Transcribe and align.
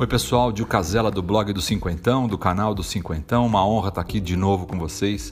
Oi 0.00 0.06
pessoal, 0.06 0.50
Dil 0.50 0.64
Casella 0.64 1.10
do 1.10 1.22
blog 1.22 1.52
do 1.52 1.60
Cinquentão, 1.60 2.26
do 2.26 2.38
canal 2.38 2.74
do 2.74 2.82
Cinquentão, 2.82 3.44
uma 3.44 3.66
honra 3.66 3.90
estar 3.90 4.00
aqui 4.00 4.18
de 4.18 4.34
novo 4.34 4.66
com 4.66 4.78
vocês. 4.78 5.30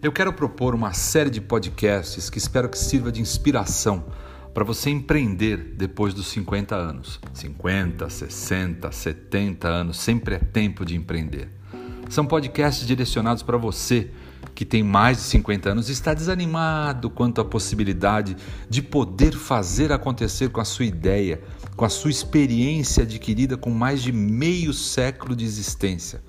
Eu 0.00 0.12
quero 0.12 0.32
propor 0.32 0.72
uma 0.72 0.92
série 0.92 1.30
de 1.30 1.40
podcasts 1.40 2.30
que 2.30 2.38
espero 2.38 2.68
que 2.68 2.78
sirva 2.78 3.10
de 3.10 3.20
inspiração 3.20 4.04
para 4.54 4.62
você 4.62 4.88
empreender 4.88 5.56
depois 5.76 6.14
dos 6.14 6.28
50 6.28 6.76
anos. 6.76 7.18
50, 7.32 8.08
60, 8.08 8.92
70 8.92 9.66
anos, 9.66 9.96
sempre 9.96 10.36
é 10.36 10.38
tempo 10.38 10.84
de 10.84 10.94
empreender. 10.94 11.48
São 12.08 12.24
podcasts 12.24 12.86
direcionados 12.86 13.42
para 13.42 13.56
você 13.56 14.12
que 14.54 14.64
tem 14.64 14.82
mais 14.82 15.18
de 15.18 15.22
50 15.24 15.70
anos 15.70 15.88
está 15.88 16.14
desanimado 16.14 17.10
quanto 17.10 17.40
à 17.40 17.44
possibilidade 17.44 18.36
de 18.68 18.82
poder 18.82 19.32
fazer 19.32 19.92
acontecer 19.92 20.50
com 20.50 20.60
a 20.60 20.64
sua 20.64 20.84
ideia, 20.84 21.40
com 21.76 21.84
a 21.84 21.88
sua 21.88 22.10
experiência 22.10 23.02
adquirida 23.02 23.56
com 23.56 23.70
mais 23.70 24.02
de 24.02 24.12
meio 24.12 24.72
século 24.72 25.34
de 25.34 25.44
existência. 25.44 26.22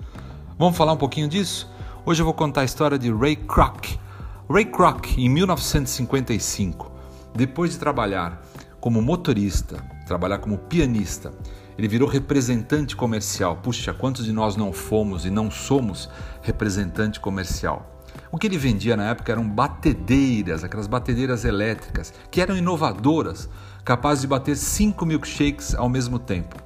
Vamos 0.58 0.76
falar 0.76 0.92
um 0.92 0.96
pouquinho 0.96 1.28
disso? 1.28 1.70
Hoje 2.04 2.22
eu 2.22 2.24
vou 2.24 2.34
contar 2.34 2.62
a 2.62 2.64
história 2.64 2.98
de 2.98 3.12
Ray 3.12 3.36
Kroc. 3.36 3.98
Ray 4.48 4.64
Kroc, 4.64 5.18
em 5.18 5.28
1955, 5.28 6.90
depois 7.34 7.72
de 7.72 7.78
trabalhar 7.78 8.42
como 8.80 9.02
motorista, 9.02 9.84
trabalhar 10.06 10.38
como 10.38 10.56
pianista, 10.56 11.32
ele 11.76 11.88
virou 11.88 12.08
representante 12.08 12.96
comercial. 12.96 13.56
Puxa, 13.56 13.92
quantos 13.92 14.24
de 14.24 14.32
nós 14.32 14.56
não 14.56 14.72
fomos 14.72 15.26
e 15.26 15.30
não 15.30 15.50
somos 15.50 16.08
representante 16.42 17.20
comercial? 17.20 17.95
O 18.30 18.38
que 18.38 18.46
ele 18.46 18.58
vendia 18.58 18.96
na 18.96 19.10
época 19.10 19.32
eram 19.32 19.48
batedeiras, 19.48 20.64
aquelas 20.64 20.86
batedeiras 20.86 21.44
elétricas, 21.44 22.12
que 22.30 22.40
eram 22.40 22.56
inovadoras, 22.56 23.48
capazes 23.84 24.22
de 24.22 24.26
bater 24.26 24.56
5 24.56 25.06
milkshakes 25.06 25.74
ao 25.74 25.88
mesmo 25.88 26.18
tempo. 26.18 26.56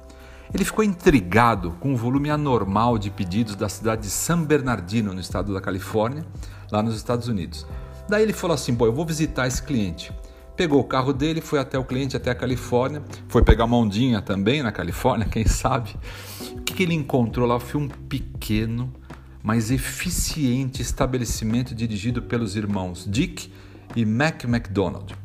Ele 0.53 0.65
ficou 0.65 0.83
intrigado 0.83 1.71
com 1.79 1.93
o 1.93 1.97
volume 1.97 2.29
anormal 2.29 2.97
de 2.97 3.09
pedidos 3.09 3.55
da 3.55 3.69
cidade 3.69 4.01
de 4.01 4.09
San 4.09 4.43
Bernardino, 4.43 5.13
no 5.13 5.19
estado 5.21 5.53
da 5.53 5.61
Califórnia, 5.61 6.25
lá 6.69 6.83
nos 6.83 6.95
Estados 6.95 7.27
Unidos. 7.27 7.65
Daí 8.09 8.23
ele 8.23 8.33
falou 8.33 8.55
assim: 8.55 8.75
Pô, 8.75 8.85
eu 8.85 8.91
vou 8.91 9.05
visitar 9.05 9.47
esse 9.47 9.63
cliente. 9.63 10.11
Pegou 10.57 10.81
o 10.81 10.83
carro 10.83 11.13
dele, 11.13 11.39
foi 11.39 11.59
até 11.59 11.79
o 11.79 11.85
cliente, 11.85 12.17
até 12.17 12.29
a 12.29 12.35
Califórnia, 12.35 13.01
foi 13.29 13.41
pegar 13.41 13.63
uma 13.63 13.77
ondinha 13.77 14.21
também 14.21 14.61
na 14.61 14.71
Califórnia, 14.71 15.25
quem 15.31 15.45
sabe. 15.45 15.95
O 16.51 16.61
que, 16.61 16.73
que 16.73 16.83
ele 16.83 16.93
encontrou 16.93 17.47
lá 17.47 17.57
foi 17.59 17.79
um 17.79 17.87
pequeno, 17.87 18.91
mas 19.43 19.71
eficiente 19.71 20.81
estabelecimento 20.81 21.73
dirigido 21.73 22.21
pelos 22.21 22.55
irmãos 22.55 23.05
Dick 23.09 23.51
e 23.95 24.05
Mac 24.05 24.43
McDonald. 24.43 25.15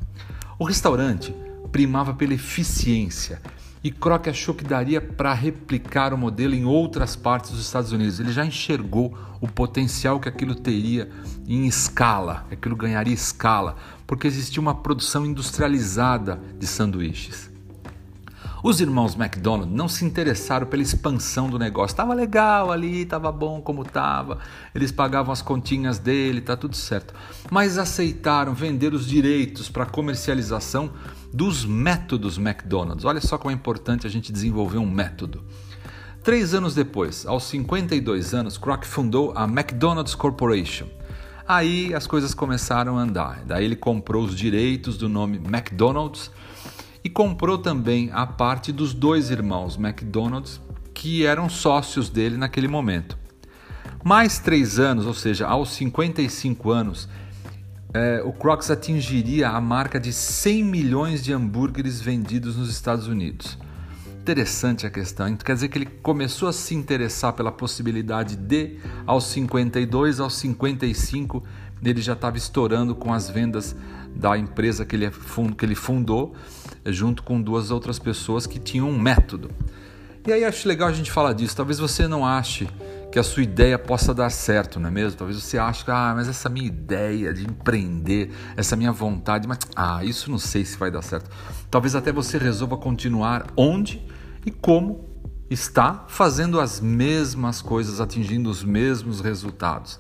O 0.59 0.65
restaurante 0.65 1.35
primava 1.71 2.15
pela 2.15 2.35
eficiência 2.35 3.41
e 3.85 3.91
Kroc 3.91 4.27
achou 4.27 4.55
que 4.55 4.65
daria 4.65 5.01
para 5.01 5.33
replicar 5.33 6.13
o 6.13 6.19
modelo 6.19 6.55
em 6.55 6.65
outras 6.65 7.15
partes 7.15 7.53
dos 7.53 7.61
Estados 7.61 7.93
Unidos. 7.93 8.19
Ele 8.19 8.33
já 8.33 8.45
enxergou 8.45 9.17
o 9.41 9.47
potencial 9.47 10.19
que 10.19 10.29
aquilo 10.29 10.55
teria 10.55 11.09
em 11.47 11.67
escala, 11.67 12.47
aquilo 12.51 12.75
ganharia 12.75 13.15
escala, 13.15 13.77
porque 14.07 14.27
existia 14.27 14.61
uma 14.61 14.75
produção 14.75 15.25
industrializada 15.25 16.41
de 16.59 16.67
sanduíches. 16.67 17.51
Os 18.69 18.81
irmãos 18.81 19.15
McDonald 19.15 19.73
não 19.73 19.87
se 19.87 20.05
interessaram 20.05 20.67
pela 20.67 20.83
expansão 20.83 21.49
do 21.49 21.57
negócio. 21.57 21.93
Estava 21.95 22.13
legal 22.13 22.73
ali, 22.73 23.03
estava 23.03 23.31
bom 23.31 23.61
como 23.61 23.83
estava. 23.83 24.41
Eles 24.75 24.91
pagavam 24.91 25.33
as 25.33 25.41
continhas 25.41 26.01
dele, 26.01 26.41
tá 26.41 26.57
tudo 26.57 26.75
certo. 26.75 27.15
Mas 27.49 27.79
aceitaram 27.79 28.53
vender 28.55 28.93
os 28.93 29.07
direitos 29.07 29.69
para 29.69 29.87
comercialização 29.87 30.91
dos 31.33 31.65
métodos 31.65 32.39
McDonald's. 32.39 33.05
Olha 33.05 33.21
só 33.21 33.39
como 33.39 33.53
é 33.53 33.55
importante 33.55 34.05
a 34.05 34.11
gente 34.11 34.33
desenvolver 34.33 34.79
um 34.79 34.91
método. 34.91 35.45
Três 36.25 36.53
anos 36.53 36.75
depois, 36.75 37.25
aos 37.25 37.45
52 37.45 38.35
anos, 38.35 38.59
Kroc 38.59 38.85
fundou 38.85 39.33
a 39.37 39.45
McDonald's 39.45 40.17
Corporation. 40.17 40.89
Aí 41.47 41.95
as 41.95 42.09
coisas 42.09 42.35
começaram 42.35 42.99
a 42.99 43.03
andar. 43.03 43.45
Daí 43.47 43.65
ele 43.65 43.77
comprou 43.77 44.25
os 44.25 44.35
direitos 44.35 44.99
do 44.99 45.09
nome 45.09 45.37
McDonald's 45.37 46.33
e 47.07 47.09
comprou 47.09 47.57
também 47.57 48.11
a 48.13 48.27
parte 48.27 48.73
dos 48.73 48.93
dois 48.93 49.31
irmãos 49.31 49.77
McDonald's 49.77 50.61
que 50.93 51.25
eram 51.25 51.49
sócios 51.49 52.11
dele 52.11 52.37
naquele 52.37 52.67
momento. 52.67 53.17
Mais 54.03 54.41
três 54.41 54.81
anos, 54.81 55.07
ou 55.07 55.15
seja, 55.15 55.47
aos 55.47 55.69
55 55.71 56.69
anos, 56.69 57.09
é, 57.95 58.21
o 58.25 58.33
Crocs 58.33 58.73
atingiria 58.73 59.51
a 59.51 59.61
marca 59.61 60.01
de 60.01 60.13
100 60.13 60.65
milhões 60.65 61.23
de 61.23 61.33
hambúrgueres 61.33 62.01
vendidos 62.01 62.57
nos 62.57 62.71
Estados 62.71 63.07
Unidos. 63.07 63.57
Interessante 64.21 64.85
a 64.85 64.91
questão, 64.91 65.37
quer 65.37 65.55
dizer 65.55 65.69
que 65.69 65.79
ele 65.79 65.87
começou 65.87 66.49
a 66.49 66.53
se 66.53 66.75
interessar 66.75 67.35
pela 67.35 67.53
possibilidade 67.53 68.35
de, 68.35 68.81
aos 69.07 69.27
52, 69.27 70.19
aos 70.19 70.35
55, 70.35 71.41
ele 71.85 72.03
já 72.03 72.15
estava 72.15 72.37
estourando 72.37 72.97
com 72.97 73.15
as 73.15 73.31
vendas 73.31 73.77
da 74.17 74.37
empresa 74.37 74.85
que 74.85 74.97
ele, 74.97 75.11
que 75.57 75.65
ele 75.65 75.75
fundou 75.75 76.35
junto 76.87 77.23
com 77.23 77.41
duas 77.41 77.71
outras 77.71 77.99
pessoas 77.99 78.47
que 78.47 78.59
tinham 78.59 78.89
um 78.89 78.99
método. 78.99 79.51
E 80.27 80.33
aí 80.33 80.45
acho 80.45 80.67
legal 80.67 80.89
a 80.89 80.93
gente 80.93 81.11
falar 81.11 81.33
disso. 81.33 81.55
Talvez 81.55 81.79
você 81.79 82.09
não 82.09 82.27
ache 82.27 82.69
que 83.13 83.19
a 83.19 83.23
sua 83.23 83.43
ideia 83.43 83.79
possa 83.79 84.13
dar 84.13 84.29
certo, 84.31 84.81
não 84.81 84.89
é 84.89 84.91
mesmo? 84.91 85.17
Talvez 85.17 85.41
você 85.41 85.57
ache 85.57 85.85
que, 85.85 85.91
ah, 85.91 86.13
mas 86.17 86.29
essa 86.29 86.49
minha 86.49 86.67
ideia 86.67 87.33
de 87.33 87.45
empreender, 87.45 88.33
essa 88.57 88.75
minha 88.75 88.91
vontade, 88.91 89.47
mas, 89.47 89.59
ah, 89.77 90.05
isso 90.05 90.31
não 90.31 90.39
sei 90.39 90.65
se 90.65 90.77
vai 90.77 90.91
dar 90.91 91.03
certo. 91.03 91.31
Talvez 91.71 91.95
até 91.95 92.11
você 92.11 92.39
resolva 92.39 92.77
continuar 92.77 93.47
onde 93.57 94.05
e 94.45 94.51
como 94.51 95.05
está 95.51 96.05
fazendo 96.09 96.61
as 96.61 96.81
mesmas 96.81 97.63
coisas, 97.63 98.01
atingindo 98.01 98.51
os 98.51 98.65
mesmos 98.65 99.21
resultados. 99.21 99.99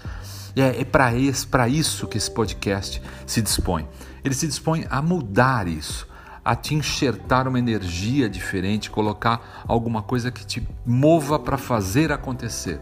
E 0.55 0.61
é, 0.61 0.81
é 0.81 0.84
para 0.84 1.69
isso 1.69 2.07
que 2.07 2.19
esse 2.19 2.31
podcast 2.31 3.03
se 3.27 3.43
dispõe. 3.43 3.89
Ele 4.25 4.34
se 4.34 4.47
dispõe 4.47 4.87
a 4.91 5.01
mudar 5.03 5.69
isso 5.69 6.07
a 6.47 6.55
te 6.55 6.77
enxertar 6.77 7.49
uma 7.49 7.59
energia 7.59 8.29
diferente, 8.29 8.89
colocar 8.89 9.65
alguma 9.67 10.01
coisa 10.01 10.31
que 10.31 10.47
te 10.47 10.67
mova 10.87 11.41
para 11.41 11.59
fazer 11.59 12.13
acontecer. 12.13 12.81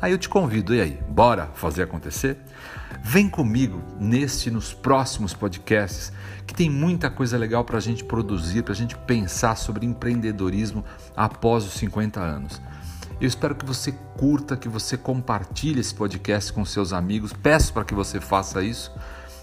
Aí 0.00 0.12
eu 0.12 0.18
te 0.18 0.30
convido, 0.30 0.74
e 0.74 0.80
aí, 0.80 0.98
bora 1.10 1.50
fazer 1.54 1.82
acontecer? 1.82 2.38
Vem 3.02 3.28
comigo 3.28 3.82
neste 3.98 4.50
nos 4.50 4.72
próximos 4.72 5.34
podcasts, 5.34 6.12
que 6.46 6.54
tem 6.54 6.70
muita 6.70 7.10
coisa 7.10 7.36
legal 7.36 7.64
para 7.64 7.78
a 7.78 7.80
gente 7.80 8.04
produzir, 8.04 8.62
para 8.62 8.72
a 8.72 8.76
gente 8.76 8.96
pensar 8.96 9.56
sobre 9.56 9.84
empreendedorismo 9.84 10.84
após 11.16 11.64
os 11.64 11.74
50 11.74 12.20
anos. 12.20 12.62
Eu 13.20 13.28
espero 13.28 13.54
que 13.54 13.66
você 13.66 13.92
curta, 14.16 14.56
que 14.56 14.68
você 14.68 14.96
compartilhe 14.96 15.80
esse 15.80 15.94
podcast 15.94 16.52
com 16.52 16.64
seus 16.64 16.92
amigos. 16.92 17.32
Peço 17.32 17.72
para 17.72 17.84
que 17.84 17.94
você 17.94 18.20
faça 18.20 18.62
isso 18.62 18.90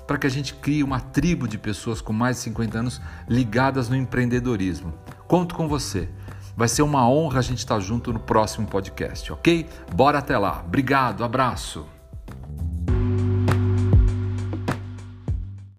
para 0.10 0.18
que 0.18 0.26
a 0.26 0.30
gente 0.30 0.56
crie 0.56 0.84
uma 0.84 1.00
tribo 1.00 1.48
de 1.48 1.56
pessoas 1.56 2.02
com 2.02 2.12
mais 2.12 2.38
de 2.38 2.44
50 2.46 2.80
anos 2.80 3.00
ligadas 3.28 3.90
no 3.90 3.96
empreendedorismo. 3.96 4.92
Conto 5.28 5.54
com 5.54 5.68
você. 5.68 6.10
Vai 6.58 6.68
ser 6.68 6.82
uma 6.82 7.08
honra 7.08 7.38
a 7.38 7.44
gente 7.44 7.60
estar 7.60 7.80
junto 7.80 8.12
no 8.12 8.20
próximo 8.20 8.66
podcast, 8.66 9.32
ok? 9.32 9.70
Bora 9.94 10.18
até 10.18 10.36
lá. 10.36 10.64
Obrigado, 10.66 11.24
abraço. 11.24 11.99